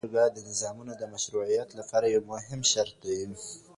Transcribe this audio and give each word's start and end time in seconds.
لویه 0.03 0.13
جرګه 0.13 0.35
د 0.35 0.39
نظامونو 0.49 0.93
د 0.97 1.03
مشروعیت 1.13 1.69
لپاره 1.79 2.05
یو 2.15 2.21
مهم 2.33 2.61
شرط 2.71 2.95
دی. 3.05 3.21